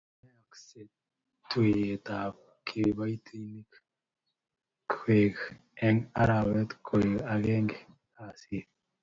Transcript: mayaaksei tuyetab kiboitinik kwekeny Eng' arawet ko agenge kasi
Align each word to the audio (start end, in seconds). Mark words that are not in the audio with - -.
mayaaksei 0.21 0.87
tuyetab 1.49 2.35
kiboitinik 2.67 3.69
kwekeny 4.91 5.59
Eng' 5.87 6.05
arawet 6.21 6.69
ko 6.87 6.95
agenge 7.33 7.77
kasi 8.15 8.57